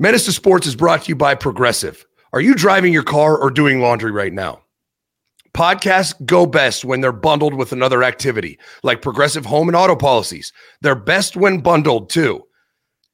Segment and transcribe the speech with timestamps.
[0.00, 2.06] Menace Sports is brought to you by Progressive.
[2.32, 4.60] Are you driving your car or doing laundry right now?
[5.54, 10.52] Podcasts go best when they're bundled with another activity, like Progressive Home and Auto policies.
[10.82, 12.44] They're best when bundled too.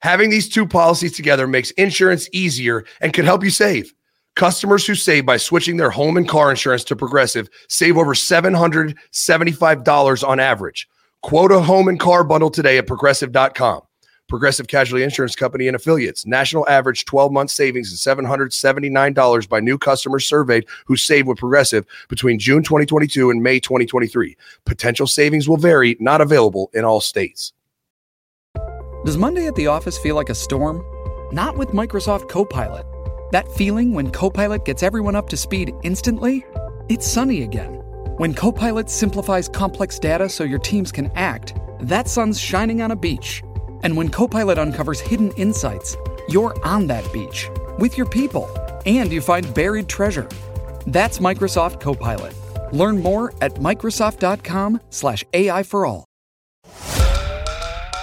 [0.00, 3.94] Having these two policies together makes insurance easier and can help you save.
[4.36, 10.28] Customers who save by switching their home and car insurance to Progressive save over $775
[10.28, 10.86] on average.
[11.22, 13.80] Quote a home and car bundle today at progressive.com.
[14.28, 16.26] Progressive Casualty Insurance Company and affiliates.
[16.26, 21.84] National average 12 month savings is $779 by new customers surveyed who saved with Progressive
[22.08, 24.36] between June 2022 and May 2023.
[24.64, 27.52] Potential savings will vary, not available in all states.
[29.04, 30.82] Does Monday at the office feel like a storm?
[31.30, 32.86] Not with Microsoft Copilot.
[33.32, 36.46] That feeling when Copilot gets everyone up to speed instantly?
[36.88, 37.74] It's sunny again.
[38.16, 42.96] When Copilot simplifies complex data so your teams can act, that sun's shining on a
[42.96, 43.42] beach.
[43.84, 45.96] And when Copilot uncovers hidden insights,
[46.28, 47.48] you're on that beach
[47.78, 48.48] with your people
[48.86, 50.28] and you find buried treasure.
[50.86, 52.34] That's Microsoft Copilot.
[52.72, 56.06] Learn more at Microsoft.com/slash AI for all.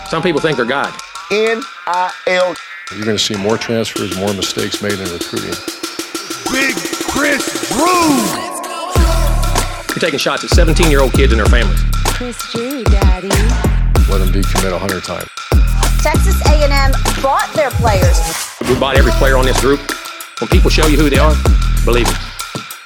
[0.05, 0.93] Some people think they're God.
[1.31, 2.55] N-I-L.
[2.95, 5.55] You're going to see more transfers, more mistakes made in recruiting.
[6.51, 6.75] Big
[7.09, 8.17] Chris Drew.
[9.89, 11.81] You're taking shots at 17 year old kids and their families.
[12.05, 13.29] Chris Drew, Daddy.
[14.09, 15.29] Let them be decommit 100 times.
[16.01, 18.17] Texas A&M bought their players.
[18.67, 19.79] We bought every player on this group.
[20.41, 21.33] When people show you who they are,
[21.85, 22.17] believe it.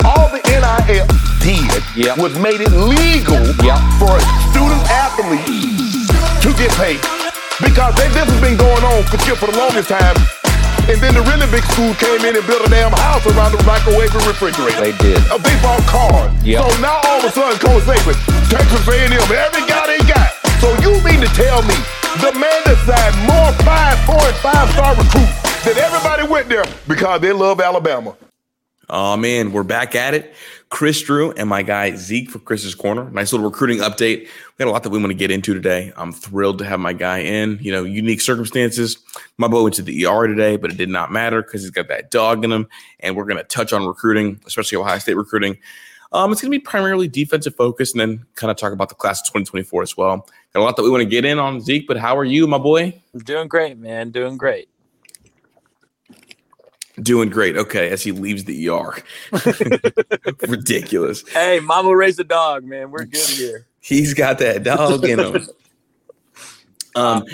[0.03, 1.07] All the NIL
[1.39, 2.17] did Yep.
[2.19, 3.79] was made it legal Yep.
[3.95, 5.47] for a student athlete
[6.43, 6.99] to get paid.
[7.63, 10.15] Because they, this has been going on for, for the longest time.
[10.91, 13.63] And then the really big school came in and built a damn house around the
[13.63, 14.75] microwave and refrigerator.
[14.77, 15.17] They did.
[15.31, 16.29] A big ball cars.
[16.43, 16.61] Yep.
[16.61, 18.13] So now all of a sudden, Coach Saban,
[18.51, 20.29] Texas A&M, every guy they got.
[20.59, 21.73] So you mean to tell me
[22.21, 27.21] the man signed more five, four, and five star recruits that everybody went there because
[27.21, 28.15] they love Alabama.
[28.89, 30.33] Oh man, we're back at it.
[30.69, 33.09] Chris Drew and my guy Zeke for Chris's Corner.
[33.09, 34.21] Nice little recruiting update.
[34.21, 35.91] We got a lot that we want to get into today.
[35.95, 37.57] I'm thrilled to have my guy in.
[37.61, 38.97] You know, unique circumstances.
[39.37, 41.87] My boy went to the ER today, but it did not matter because he's got
[41.87, 42.67] that dog in him.
[42.99, 45.57] And we're going to touch on recruiting, especially Ohio State recruiting.
[46.11, 48.95] Um, it's going to be primarily defensive focus and then kind of talk about the
[48.95, 50.27] class of 2024 as well.
[50.53, 52.47] Got a lot that we want to get in on, Zeke, but how are you,
[52.47, 53.01] my boy?
[53.13, 54.11] I'm doing great, man.
[54.11, 54.69] Doing great.
[57.01, 57.57] Doing great.
[57.57, 58.95] Okay, as he leaves the ER.
[60.47, 61.27] Ridiculous.
[61.27, 62.89] Hey, Mama raised a dog, man.
[62.91, 63.67] We're good here.
[63.81, 65.47] He's got that dog in him.
[66.97, 67.25] Um,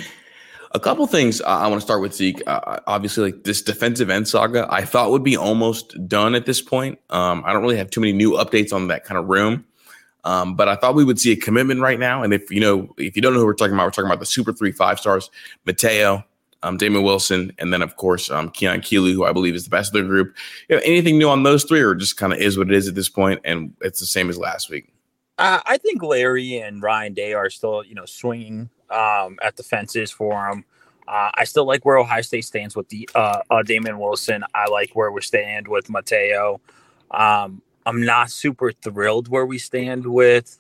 [0.73, 2.41] a couple things I want to start with Zeke.
[2.47, 6.61] Uh, obviously, like this defensive end saga, I thought would be almost done at this
[6.61, 6.99] point.
[7.09, 9.65] Um, I don't really have too many new updates on that kind of room,
[10.23, 12.23] um, but I thought we would see a commitment right now.
[12.23, 14.19] And if you know, if you don't know who we're talking about, we're talking about
[14.19, 15.29] the Super Three five stars:
[15.65, 16.23] Mateo,
[16.63, 19.69] um, Damon Wilson, and then of course um, Keon Keeley, who I believe is the
[19.69, 20.35] best of the group.
[20.69, 22.87] You know, anything new on those three, or just kind of is what it is
[22.87, 24.91] at this point, and it's the same as last week.
[25.41, 29.63] Uh, I think Larry and Ryan Day are still, you know, swinging um, at the
[29.63, 30.65] fences for him.
[31.07, 34.43] Uh, I still like where Ohio State stands with the uh, uh, Damon Wilson.
[34.53, 36.61] I like where we stand with Mateo.
[37.09, 40.59] Um, I'm not super thrilled where we stand with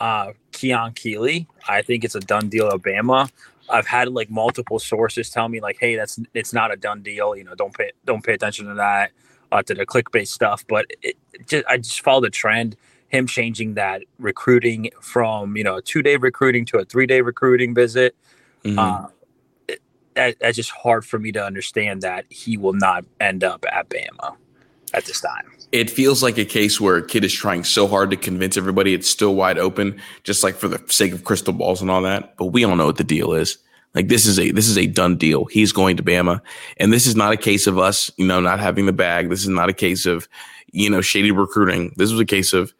[0.00, 1.46] uh, Keon Keeley.
[1.68, 3.28] I think it's a done deal, Alabama.
[3.68, 7.36] I've had like multiple sources tell me like, hey, that's it's not a done deal.
[7.36, 9.10] You know, don't pay don't pay attention to that,
[9.52, 10.64] uh, to the clickbait stuff.
[10.66, 12.76] But it, it just I just follow the trend.
[13.08, 17.20] Him changing that recruiting from you know a two day recruiting to a three day
[17.20, 18.16] recruiting visit.
[18.64, 18.78] Mhm.
[18.78, 19.08] Uh,
[19.68, 19.80] it,
[20.14, 23.88] that, that's just hard for me to understand that he will not end up at
[23.88, 24.34] Bama
[24.94, 25.52] at this time.
[25.72, 28.94] it feels like a case where a kid is trying so hard to convince everybody
[28.94, 32.36] it's still wide open, just like for the sake of crystal balls and all that.
[32.36, 33.58] But we all know what the deal is.
[33.94, 35.44] Like this is a this is a done deal.
[35.46, 36.40] He's going to Bama,
[36.78, 39.28] and this is not a case of us, you know, not having the bag.
[39.30, 40.28] This is not a case of,
[40.70, 41.94] you know, shady recruiting.
[41.96, 42.72] This was a case of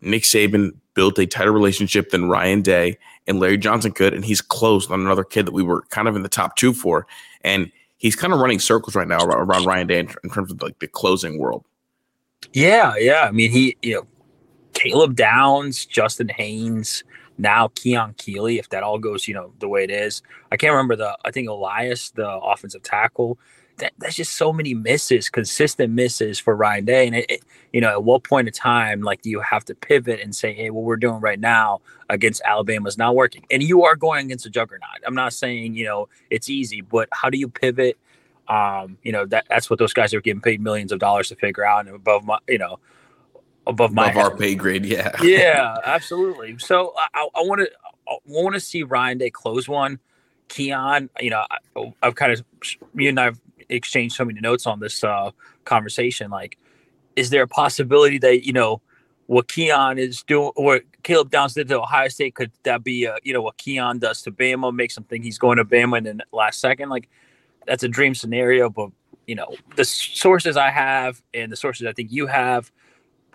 [0.00, 4.40] Nick Saban built a tighter relationship than Ryan Day and Larry Johnson could, and he's
[4.40, 7.06] closed on another kid that we were kind of in the top two for,
[7.42, 10.62] and he's kind of running circles right now around, Ryan Day in, in terms of
[10.62, 11.64] like the closing world.
[12.52, 13.26] Yeah, yeah.
[13.28, 14.06] I mean, he, you know,
[14.74, 17.02] Caleb Downs, Justice Haynes,
[17.38, 20.22] now Keon Keeley, if that all goes, you know, the way it is.
[20.52, 23.38] I can't remember the, I think Elias, the offensive tackle.
[23.78, 27.06] That, that's just so many misses, consistent misses for Ryan Day.
[27.06, 27.42] And, it, it-
[27.72, 30.54] you know, at what point in time, like, do you have to pivot and say,
[30.54, 33.44] hey, what we're doing right now against Alabama is not working?
[33.50, 34.88] And you are going against a juggernaut.
[35.06, 37.98] I'm not saying, you know, it's easy, but how do you pivot?
[38.48, 41.36] Um, you know, that that's what those guys are getting paid millions of dollars to
[41.36, 42.78] figure out and above my, you know,
[43.66, 45.12] above my Above our pay grade, yeah.
[45.22, 46.58] yeah, absolutely.
[46.58, 47.70] So I, I want to
[48.08, 49.98] I want to see Ryan Day close one.
[50.48, 52.44] Keon, you know, I, I've kind of
[52.94, 55.30] you and I've exchanged so many notes on this uh,
[55.64, 56.30] conversation.
[56.30, 56.58] Like,
[57.14, 58.80] is there a possibility that you know
[59.26, 63.16] what Keon is doing, what Caleb Downs did to Ohio State, could that be a,
[63.22, 66.18] you know what Keon does to Bama, makes him think he's going to Bama in
[66.18, 66.88] the last second?
[66.88, 67.08] Like,
[67.66, 68.90] that's a dream scenario, but
[69.26, 72.70] you know the sources I have and the sources I think you have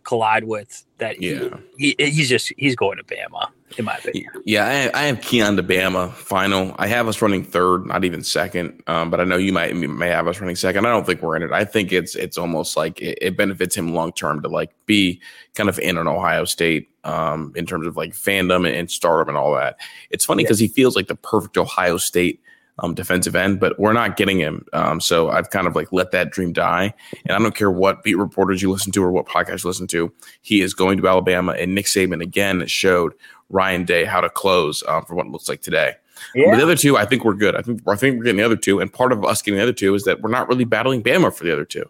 [0.04, 1.22] collide with that.
[1.22, 4.32] Yeah, he, he he's just he's going to Bama in my opinion.
[4.46, 6.76] Yeah, I, I have Keon to Bama final.
[6.78, 8.82] I have us running third, not even second.
[8.88, 10.86] Um, but I know you might may have us running second.
[10.86, 11.52] I don't think we're in it.
[11.52, 15.22] I think it's it's almost like it, it benefits him long term to like be
[15.56, 19.30] kind of in an Ohio State um, in terms of like fandom and, and stardom
[19.30, 19.78] and all that.
[20.10, 20.68] It's funny because yeah.
[20.68, 22.42] he feels like the perfect Ohio State
[22.82, 24.66] um, defensive end, but we're not getting him.
[24.74, 26.94] Um, so I've kind of like let that dream die.
[27.26, 29.88] And I don't care what beat reporters you listen to or what podcast you listen
[29.88, 30.12] to,
[30.42, 31.54] he is going to Alabama.
[31.54, 33.14] And Nick Saban again showed
[33.50, 35.94] Ryan Day how to close um, for what it looks like today.
[36.36, 36.56] Yeah.
[36.56, 37.56] the other two, I think we're good.
[37.56, 39.64] I think I think we're getting the other two, and part of us getting the
[39.64, 41.90] other two is that we're not really battling Bama for the other two.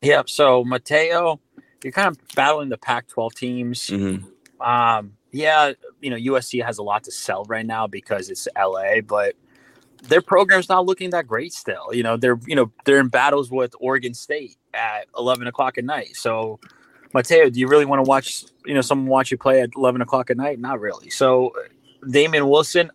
[0.00, 0.22] Yeah.
[0.26, 1.40] So Mateo,
[1.82, 3.86] you're kind of battling the Pac-12 teams.
[3.88, 4.62] Mm-hmm.
[4.62, 9.00] Um, yeah, you know USC has a lot to sell right now because it's LA,
[9.04, 9.34] but
[10.04, 11.92] their program's not looking that great still.
[11.92, 15.84] You know, they're you know they're in battles with Oregon State at eleven o'clock at
[15.84, 16.16] night.
[16.16, 16.60] So,
[17.12, 20.00] Mateo, do you really want to watch you know someone watch you play at eleven
[20.00, 20.58] o'clock at night?
[20.58, 21.10] Not really.
[21.10, 21.52] So,
[22.10, 22.90] Damon Wilson,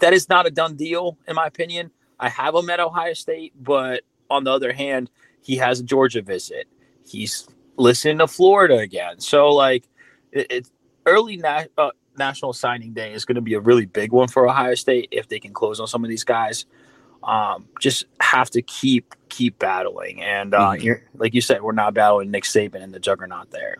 [0.00, 1.90] that is not a done deal in my opinion.
[2.18, 5.10] I have him at Ohio State, but on the other hand,
[5.42, 6.68] he has a Georgia visit.
[7.04, 9.18] He's listening to Florida again.
[9.20, 9.88] So like,
[10.30, 10.70] it, it's
[11.04, 14.48] early na- uh, National Signing Day is going to be a really big one for
[14.48, 16.66] Ohio State if they can close on some of these guys.
[17.22, 21.18] Um, just have to keep keep battling, and uh, mm-hmm.
[21.18, 23.76] like you said, we're not battling Nick Saban and the juggernaut there.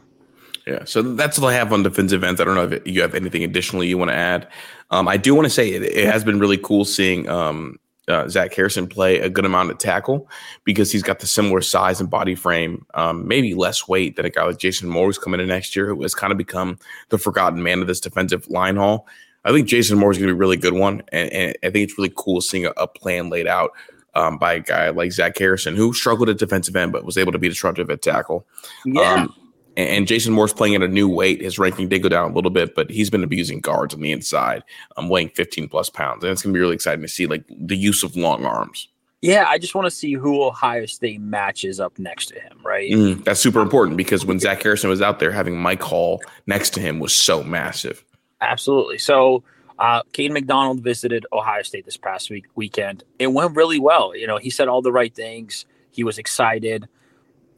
[0.66, 2.40] Yeah, so that's all I have on defensive ends.
[2.40, 4.46] I don't know if you have anything additionally you want to add.
[4.90, 8.28] Um, I do want to say it, it, has been really cool seeing um, uh,
[8.28, 10.28] Zach Harrison play a good amount of tackle
[10.64, 14.30] because he's got the similar size and body frame, um, maybe less weight than a
[14.30, 16.78] guy like Jason Moore who's coming in next year, who has kind of become
[17.10, 19.06] the forgotten man of this defensive line haul.
[19.44, 21.70] I think Jason Moore is going to be a really good one, and, and, I
[21.70, 23.72] think it's really cool seeing a, a plan laid out
[24.14, 27.32] um, by a guy like Zach Harrison, who struggled at defensive end but was able
[27.32, 28.46] to be disruptive at tackle.
[28.84, 29.14] Yeah.
[29.14, 29.34] Um,
[29.76, 31.40] and Jason Moore's playing at a new weight.
[31.40, 34.12] His ranking did go down a little bit, but he's been abusing guards on the
[34.12, 34.62] inside,
[34.96, 36.22] um, weighing 15 plus pounds.
[36.22, 38.88] And it's going to be really exciting to see like the use of long arms.
[39.22, 42.90] Yeah, I just want to see who Ohio State matches up next to him, right?
[42.90, 46.70] Mm, that's super important because when Zach Harrison was out there, having Mike Hall next
[46.70, 48.04] to him was so massive.
[48.40, 48.98] Absolutely.
[48.98, 49.44] So,
[49.78, 53.04] uh, Kayden McDonald visited Ohio State this past week weekend.
[53.20, 54.14] It went really well.
[54.16, 55.66] You know, he said all the right things.
[55.92, 56.88] He was excited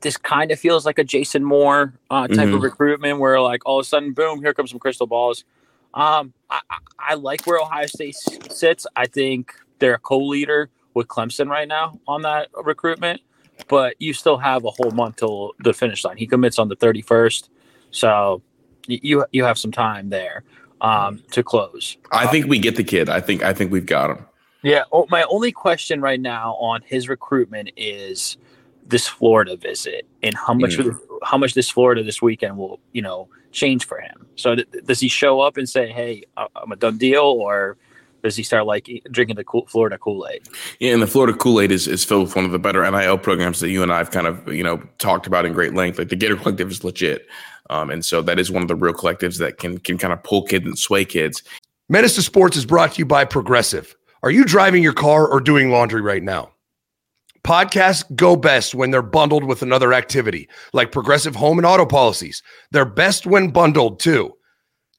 [0.05, 2.55] this kind of feels like a Jason Moore uh, type mm-hmm.
[2.55, 5.45] of recruitment where like all of a sudden, boom, here comes some crystal balls.
[5.95, 6.61] Um, I,
[6.99, 8.87] I like where Ohio State sits.
[8.95, 13.23] I think they're a co-leader with Clemson right now on that recruitment,
[13.69, 16.19] but you still have a whole month till the finish line.
[16.19, 17.49] He commits on the 31st,
[17.91, 18.43] so
[18.87, 20.45] you you have some time there
[20.83, 21.97] um, to close.
[22.13, 23.09] I think we get the kid.
[23.09, 24.27] I think I think we've got him.
[24.63, 24.85] Yeah.
[24.93, 28.37] Oh, my only question right now on his recruitment is
[28.87, 30.91] this Florida visit and how much yeah.
[31.23, 34.27] how much this Florida this weekend will you know change for him.
[34.37, 37.77] So th- does he show up and say, "Hey, I'm a done deal," or
[38.23, 40.49] does he start like drinking the cool Florida Kool Aid?
[40.81, 43.19] Yeah, and the Florida Kool Aid is, is filled with one of the better NIL
[43.19, 45.99] programs that you and I have kind of you know talked about in great length.
[45.99, 47.27] Like the Gator Collective is legit,
[47.71, 50.23] um, and so that is one of the real collectives that can can kind of
[50.23, 51.43] pull kids and sway kids.
[51.89, 53.95] Menace to Sports is brought to you by Progressive.
[54.23, 56.54] Are you driving your car or doing laundry right now?
[57.45, 62.43] Podcasts go best when they're bundled with another activity, like progressive home and auto policies.
[62.71, 64.33] They're best when bundled too.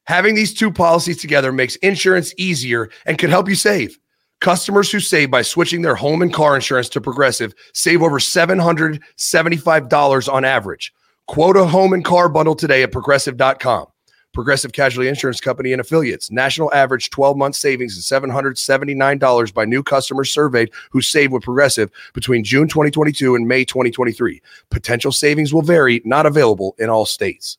[0.03, 3.97] Having these two policies together makes insurance easier and can help you save.
[4.41, 10.31] Customers who save by switching their home and car insurance to Progressive save over $775
[10.31, 10.93] on average.
[11.27, 13.87] Quote a home and car bundle today at progressive.com.
[14.35, 16.29] Progressive Casualty Insurance Company and affiliates.
[16.29, 21.89] National average 12 month savings is $779 by new customers surveyed who saved with Progressive
[22.13, 24.41] between June 2022 and May 2023.
[24.69, 27.57] Potential savings will vary, not available in all states.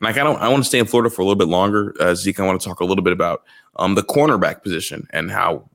[0.00, 1.94] And I I want to stay in Florida for a little bit longer.
[2.00, 3.44] Uh, Zeke, I want to talk a little bit about
[3.76, 5.68] um, the cornerback position and how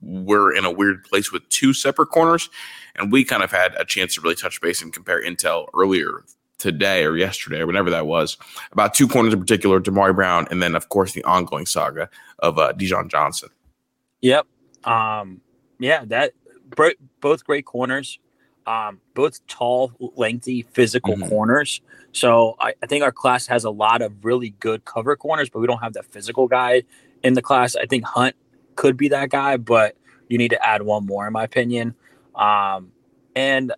[0.00, 2.48] we're in a weird place with two separate corners.
[2.94, 6.24] And we kind of had a chance to really touch base and compare intel earlier
[6.60, 8.36] today or yesterday or whenever that was
[8.72, 12.58] about two corners in particular, Damari Brown, and then of course the ongoing saga of
[12.58, 13.48] uh, Dijon Johnson.
[14.20, 14.46] Yep.
[14.84, 15.40] Um,
[15.78, 16.32] yeah, that
[17.20, 18.18] both great corners,
[18.66, 21.28] um, both tall, lengthy, physical mm-hmm.
[21.28, 21.80] corners.
[22.12, 25.60] So I, I think our class has a lot of really good cover corners, but
[25.60, 26.82] we don't have that physical guy
[27.22, 27.76] in the class.
[27.76, 28.36] I think Hunt
[28.76, 29.96] could be that guy, but
[30.28, 31.94] you need to add one more, in my opinion.
[32.34, 32.92] Um,
[33.34, 33.72] and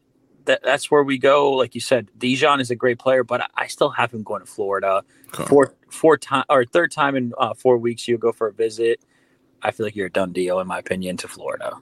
[0.47, 1.53] that, that's where we go.
[1.53, 4.47] Like you said, Dijon is a great player, but I, still have him going to
[4.47, 5.05] Florida.
[5.47, 9.01] Four, four time or third time in uh, four weeks, you go for a visit.
[9.63, 11.75] I feel like you're a done deal, in my opinion, to Florida.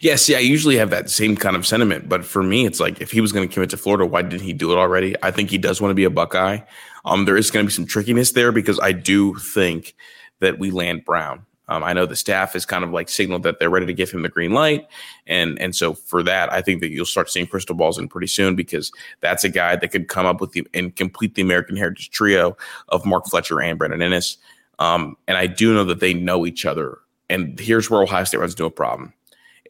[0.00, 3.00] Yeah, see, I usually have that same kind of sentiment, but for me, it's like
[3.00, 5.14] if he was going to commit to Florida, why didn't he do it already?
[5.22, 6.58] I think he does want to be a Buckeye.
[7.04, 9.94] Um, there is going to be some trickiness there because I do think
[10.40, 11.46] that we land Brown.
[11.68, 14.10] Um, I know the staff has kind of like signaled that they're ready to give
[14.10, 14.86] him the green light,
[15.26, 18.26] and and so for that, I think that you'll start seeing crystal balls in pretty
[18.26, 21.76] soon because that's a guy that could come up with the and complete the American
[21.76, 22.56] Heritage trio
[22.88, 24.36] of Mark Fletcher and Brandon Inniss.
[24.78, 26.98] Um, and I do know that they know each other.
[27.30, 29.12] And here's where Ohio State runs into a problem.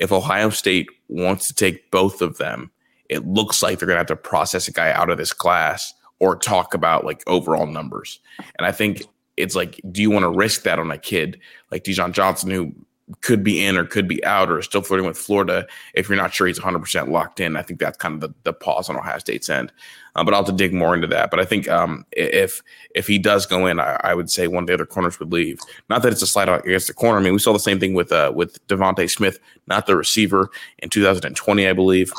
[0.01, 2.71] If Ohio State wants to take both of them,
[3.09, 5.95] it looks like they're going to have to process a guy out of this class
[6.19, 8.19] or talk about like overall numbers.
[8.59, 9.03] And I think
[9.37, 12.73] it's like, do you want to risk that on a kid like Dijon Johnson who
[13.21, 16.17] could be in or could be out or is still flirting with Florida if you're
[16.17, 17.57] not sure he's 100% locked in?
[17.57, 19.73] I think that's kind of the, the pause on Ohio State's end.
[20.17, 21.31] Uh, but I'll have to dig more into that.
[21.31, 22.63] But I think um, if
[22.95, 25.33] if he does go in, I, I, would say one of the other corners would
[25.33, 25.59] leave.
[25.91, 27.19] Not that it's a slide out against the corner.
[27.19, 30.51] I mean, we saw the same thing with uh, with DeVonta Smith, not the receiver,
[30.79, 32.13] in 2020, I believe.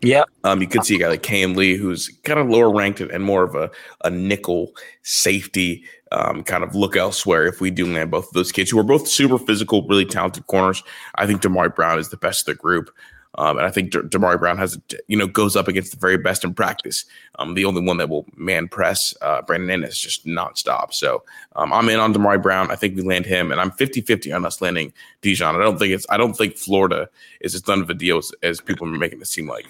[0.00, 0.24] Yeah.
[0.44, 3.24] Um, you could see a guy like Cam Lee, who's kind of lower ranked and
[3.24, 3.70] more of a,
[4.04, 4.72] a nickel
[5.02, 8.78] safety um, kind of look elsewhere if we do land both of those kids who
[8.78, 10.82] are both super physical, really talented corners.
[11.16, 12.90] I think Damari Brown is the best of the group.
[13.34, 16.44] Um, and I think Damari Brown has, you know, goes up against the very best
[16.44, 17.04] in practice.
[17.38, 20.92] Um, the only one that will man press uh, Brandon Inniss just nonstop.
[20.92, 21.22] So
[21.54, 22.70] um, I'm in on Damari Brown.
[22.70, 25.54] I think we land him, and I'm 50 50 on us landing Dijon.
[25.54, 27.08] I don't think it's, I don't think Florida
[27.40, 29.66] is as done of a deal as, as people are making it seem like.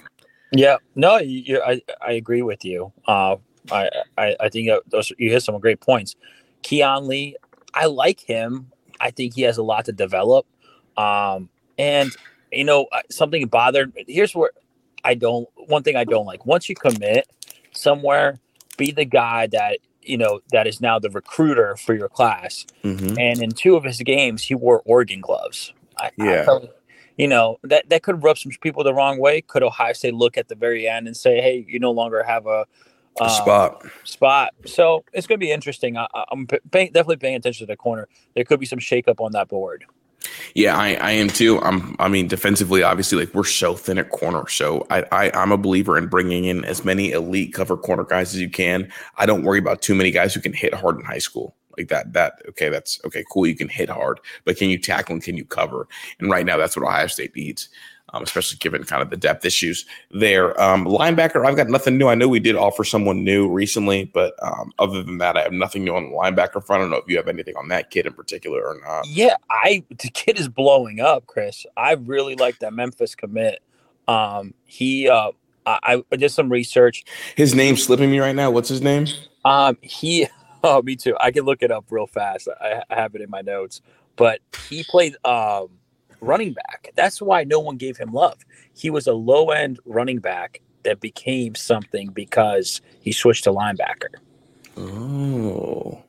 [0.50, 2.90] Yeah, no, I I agree with you.
[3.06, 3.36] Uh,
[3.70, 6.16] I, I I think those you hit some great points.
[6.62, 7.36] Kayin Lee,
[7.74, 8.72] I like him.
[9.00, 10.46] I think he has a lot to develop.
[10.96, 11.48] Um,
[11.78, 12.14] and
[12.52, 13.92] you know something bothered.
[14.06, 14.50] Here's where
[15.04, 15.48] I don't.
[15.54, 16.44] One thing I don't like.
[16.46, 17.26] Once you commit
[17.72, 18.38] somewhere,
[18.76, 22.66] be the guy that you know that is now the recruiter for your class.
[22.82, 23.18] Mm-hmm.
[23.18, 25.72] And in two of his games, he wore Oregon gloves.
[25.98, 26.46] I, yeah.
[26.48, 26.68] I
[27.16, 29.40] you know that that could rub some people the wrong way.
[29.40, 32.46] Could Ohio State look at the very end and say, "Hey, you no longer have
[32.46, 32.64] a,
[33.20, 34.54] um, spot spot"?
[34.66, 35.96] So it's going to be interesting.
[35.96, 38.08] I, am pay, definitely paying attention to the corner.
[38.34, 39.84] There could be some shakeup on that board.
[40.54, 41.60] Yeah, I, I am too.
[41.60, 41.94] I'm.
[41.98, 44.48] I mean, defensively, obviously, like we're so thin at corner.
[44.48, 48.34] So I, I I'm a believer in bringing in as many elite cover corner guys
[48.34, 48.90] as you can.
[49.16, 51.88] I don't worry about too many guys who can hit hard in high school like
[51.88, 55.22] that that okay that's okay cool you can hit hard but can you tackle and
[55.22, 55.86] can you cover
[56.18, 57.68] and right now that's what ohio state needs
[58.12, 60.60] um, especially given kind of the depth issues there.
[60.60, 62.08] Um, linebacker i've got nothing new.
[62.08, 65.52] I know we did offer someone new recently but um, other than that i have
[65.52, 66.80] nothing new on the linebacker front.
[66.80, 69.06] I don't know if you have anything on that kid in particular or not.
[69.06, 71.66] Yeah i the kid is blowing up chris.
[71.76, 73.60] I really like that memphis commit.
[74.06, 75.32] Um, he uh,
[75.66, 77.04] I, I did some research.
[77.36, 78.50] His name's slipping me right now.
[78.50, 79.06] What's his name?
[79.44, 80.26] Um, he
[80.64, 81.16] Oh, me too.
[81.20, 82.48] I can look it up real fast.
[82.60, 83.80] I, I have it in my notes.
[84.16, 85.68] But he played um,
[86.20, 86.92] running back.
[86.94, 88.44] That's why no one gave him love.
[88.74, 94.14] He was a low end running back that became something because he switched to linebacker.
[94.76, 96.02] Oh.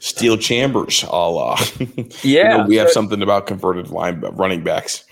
[0.00, 1.56] Steele Chambers, a la.
[2.22, 2.52] Yeah.
[2.52, 5.04] you know, we have something about converted line running backs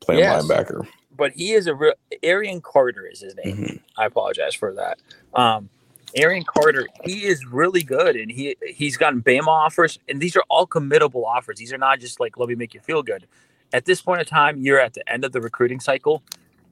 [0.00, 0.86] playing yes, linebacker.
[1.16, 1.92] But he is a real
[2.22, 3.56] Arion Carter is his name.
[3.56, 3.76] Mm-hmm.
[4.00, 4.98] I apologize for that.
[5.34, 5.68] Um,
[6.16, 10.44] Arion Carter, he is really good, and he he's gotten Bama offers, and these are
[10.48, 11.58] all committable offers.
[11.58, 13.26] These are not just like let me make you feel good.
[13.72, 16.22] At this point in time, you're at the end of the recruiting cycle.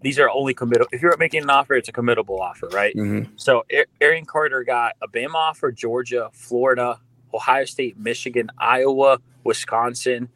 [0.01, 0.87] These are only committable.
[0.93, 2.95] If you're making an offer, it's a committable offer, right?
[2.95, 3.33] Mm-hmm.
[3.37, 3.65] So
[4.01, 7.01] Arion Carter got a Bama offer, Georgia, Florida,
[7.35, 10.29] Ohio State, Michigan, Iowa, Wisconsin,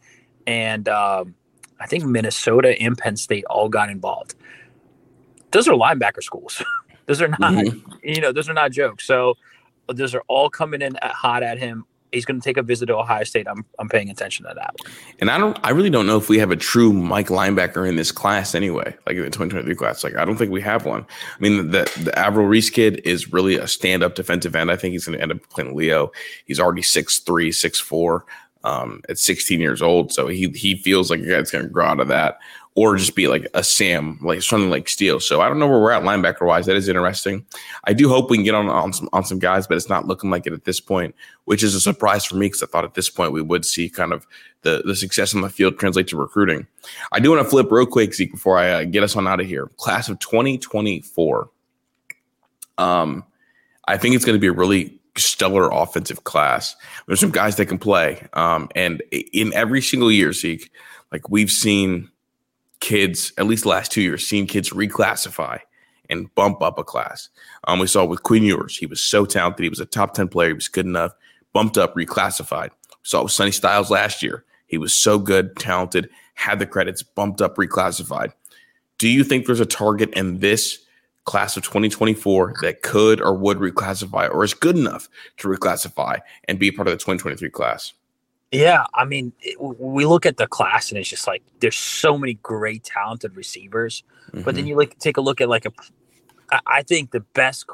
[0.46, 1.34] and um,
[1.78, 4.34] I think Minnesota and Penn State all got involved.
[5.52, 6.62] Those are linebacker schools.
[7.06, 7.96] Those are not, mm-hmm.
[8.04, 9.04] you know, those are not jokes.
[9.04, 9.36] So
[9.88, 11.84] those are all coming in at, hot at him.
[12.12, 13.48] He's going to take a visit to Ohio State.
[13.48, 14.76] I'm, I'm paying attention to that.
[15.20, 17.96] And I don't, I really don't know if we have a true Mike linebacker in
[17.96, 20.04] this class anyway, like in the 2023 class.
[20.04, 21.02] Like, I don't think we have one.
[21.02, 24.70] I mean, the, the Arvell Reese kid is really a stand up defensive end.
[24.70, 26.12] I think he's going to end up playing Leo.
[26.46, 28.20] He's already 6'3, 6'4
[28.64, 30.12] um, at 16 years old.
[30.12, 32.38] So he, he feels like a guy that's going to grow out of that
[32.74, 35.20] or just be like a Sam, like something like Steele.
[35.20, 36.66] So I don't know where we're at linebacker wise.
[36.66, 37.44] That is interesting.
[37.84, 40.06] I do hope we can get on on some on some guys, but it's not
[40.06, 41.14] looking like it at this point,
[41.44, 43.88] which is a surprise for me because I thought at this point we would see
[43.90, 44.26] kind of
[44.62, 46.66] the the success on the field translate to recruiting.
[47.12, 49.40] I do want to flip real quick, Zeke, before I uh, get us on out
[49.40, 49.70] of here.
[49.76, 51.50] Class of 2024.
[52.78, 53.24] Um,
[53.86, 56.74] I think it's going to be a really stellar offensive class.
[57.06, 60.70] There's some guys that can play, um, and in every single year, Zeke
[61.12, 62.10] like we've seen
[62.82, 65.58] kids, at least last two years, seen kids reclassify
[66.10, 67.30] and bump up a class.
[67.64, 68.76] Um, we saw with Quinn Ewers.
[68.76, 69.62] He was so talented.
[69.62, 70.48] He was a top 10 player.
[70.48, 71.12] He was good enough,
[71.54, 72.70] bumped up, reclassified.
[72.70, 74.44] We saw it with Sonny Styles last year.
[74.66, 78.32] He was so good, talented, had the credits, bumped up, reclassified.
[78.98, 80.84] Do you think there's a target in this
[81.24, 86.58] class of 2024 that could or would reclassify or is good enough to reclassify and
[86.58, 87.92] be part of the 2023 class?
[88.52, 92.18] Yeah, I mean, it, we look at the class and it's just like there's so
[92.18, 94.04] many great, talented receivers.
[94.28, 94.42] Mm-hmm.
[94.42, 95.72] But then you like take a look at like a,
[96.66, 97.66] I think the best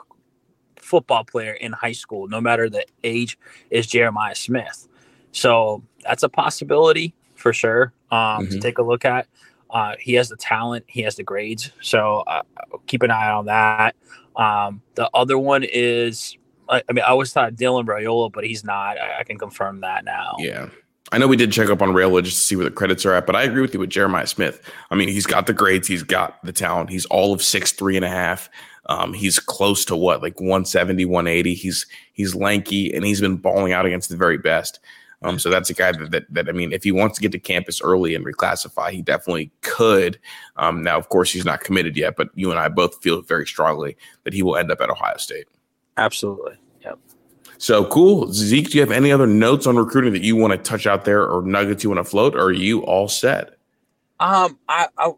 [0.77, 3.37] football player in high school, no matter the age,
[3.71, 4.87] is Jeremiah Smith.
[5.33, 8.51] So that's a possibility for sure um, mm-hmm.
[8.53, 9.27] to take a look at.
[9.71, 12.43] Uh, he has the talent, he has the grades, so uh,
[12.87, 13.95] keep an eye on that.
[14.35, 18.65] Um, the other one is I, I mean, I always thought Dylan Raiola, but he's
[18.65, 18.99] not.
[18.99, 20.37] I, I, can confirm that now.
[20.39, 20.69] Yeah.
[21.11, 23.15] I know we did check up on Raiola just to see where the credits are
[23.15, 24.61] at, but I agree with you with Jeremiah Smith.
[24.91, 27.97] I mean, he's got the grades, he's got the talent, he's all of six, three
[27.97, 28.51] and a half.
[28.87, 31.55] Um, he's close to what, like 170, 180.
[31.55, 34.81] He's he's lanky and he's been balling out against the very best.
[35.23, 37.33] Um, so that's a guy that, that, that I mean, if he wants to get
[37.33, 40.19] to campus early and reclassify, he definitely could.
[40.57, 43.47] Um, now, of course, he's not committed yet, but you and I both feel very
[43.47, 45.49] strongly that he will end up at Ohio State.
[45.99, 46.55] Absolutely.
[46.83, 46.99] Yep.
[47.59, 48.33] So cool.
[48.33, 51.05] Zeke, do you have any other notes on recruiting that you want to touch out
[51.05, 52.35] there or nuggets you want to float?
[52.35, 53.59] Or are you all set?
[54.21, 55.13] Um, I, I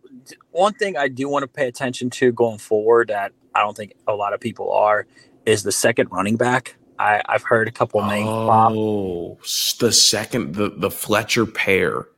[0.51, 3.95] one thing I do want to pay attention to going forward that I don't think
[4.07, 5.07] a lot of people are
[5.47, 6.77] is the second running back.
[6.99, 9.39] I, I've heard a couple names oh,
[9.79, 12.09] the second the the Fletcher pair.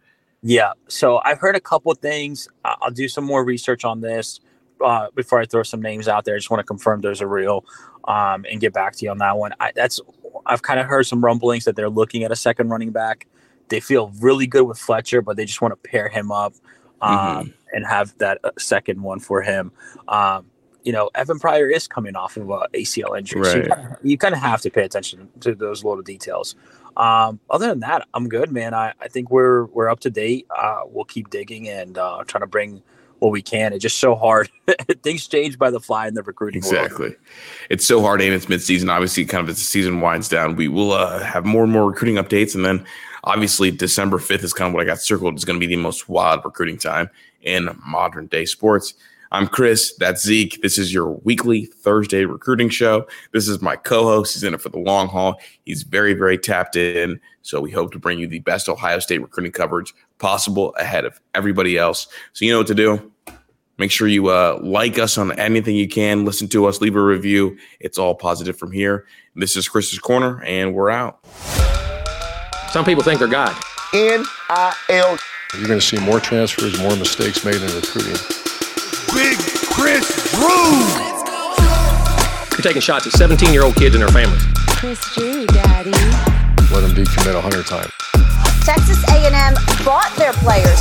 [0.43, 2.49] Yeah, so I've heard a couple things.
[2.65, 4.41] I'll do some more research on this
[4.83, 6.35] uh, before I throw some names out there.
[6.35, 7.65] I just want to confirm those are real
[8.05, 9.53] um, and get back to you on that one.
[9.61, 10.01] I, that's
[10.47, 13.27] I've kind of heard some rumblings that they're looking at a second running back.
[13.69, 16.55] They feel really good with Fletcher, but they just want to pair him up
[17.01, 17.51] um, mm-hmm.
[17.73, 19.73] and have that uh, second one for him.
[20.09, 20.47] Um,
[20.85, 23.69] you know, Evan Pryor is coming off of a ACL injury, right.
[23.69, 26.57] so you kind of have to pay attention to those little details.
[26.97, 28.75] Um, other than that, I'm good, man.
[28.75, 30.47] I, I think we're we're up to date.
[30.55, 32.83] Uh, we'll keep digging and uh, trying to bring
[33.23, 33.73] what we can.
[33.73, 34.51] It's just so hard.
[35.05, 37.11] Things change by the fly in the recruiting exactly.
[37.11, 37.17] World.
[37.71, 38.91] It's so hard, and it's midseason.
[38.91, 41.89] Obviously, kind of as the season winds down, we will uh, have more and more
[41.89, 42.85] recruiting updates, and then
[43.23, 45.35] obviously December fifth is kind of what I got circled.
[45.35, 47.09] It's going to be the most wild recruiting time
[47.43, 48.95] in modern day sports.
[49.31, 49.95] I'm Chris.
[49.99, 50.61] That's Zeke.
[50.61, 53.07] This is your weekly Thursday recruiting show.
[53.33, 54.35] This is my co host.
[54.35, 55.41] He's in it for the long haul.
[55.65, 57.21] He's very, very tapped in.
[57.43, 61.21] So we hope to bring you the best Ohio State recruiting coverage possible ahead of
[61.35, 62.09] everybody else.
[62.33, 63.12] So you know what to do.
[63.79, 66.25] Make sure you uh, like us on anything you can.
[66.25, 67.57] Listen to us, leave a review.
[67.81, 69.07] It's all positive from here.
[69.35, 71.25] This is Chris's Corner, and we're out.
[72.71, 73.57] Some people think they're God.
[73.95, 75.19] N I L.
[75.55, 78.17] You're going to see more transfers, more mistakes made in recruiting.
[79.13, 79.37] Big
[79.73, 80.81] Chris Drew.
[82.53, 84.43] You're taking shots at 17 year old kids and their families.
[84.69, 85.91] Chris Drew, Daddy.
[86.73, 87.93] Let them be decommit 100 times.
[88.65, 89.55] Texas A&M
[89.85, 90.81] bought their players.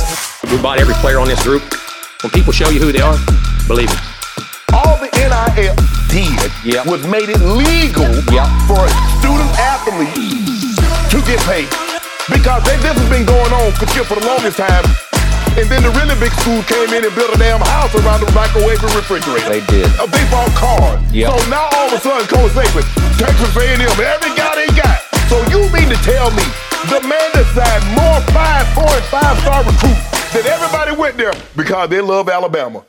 [0.50, 1.62] We bought every player on this group.
[2.22, 3.18] When people show you who they are,
[3.66, 3.98] believe it.
[4.70, 5.74] All the NIL
[6.06, 6.86] did yep.
[6.86, 8.46] was made it legal yep.
[8.70, 8.78] for
[9.18, 10.78] student athletes
[11.10, 11.66] to get paid.
[12.30, 14.86] Because they, this has been going on for, for the longest time.
[15.58, 18.30] And then the really big school came in and built a damn house around the
[18.30, 19.50] microwave and refrigerator.
[19.50, 19.90] They did.
[19.98, 21.02] Uh, they bought cars.
[21.10, 21.26] Yep.
[21.26, 22.86] So now all of a sudden, Coach Saban,
[23.18, 25.02] Texas A&M, every guy they got.
[25.26, 26.46] So you mean to tell me
[26.86, 31.32] the man that signed more five, four, and five star recruits that everybody went there
[31.56, 32.82] because they love Alabama.